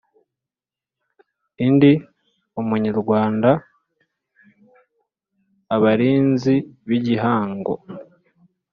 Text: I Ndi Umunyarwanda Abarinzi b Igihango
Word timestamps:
I 1.65 1.67
Ndi 1.73 1.91
Umunyarwanda 2.59 3.49
Abarinzi 5.75 6.55
b 6.87 6.89
Igihango 6.97 7.73